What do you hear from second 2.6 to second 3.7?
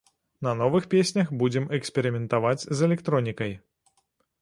з электронікай.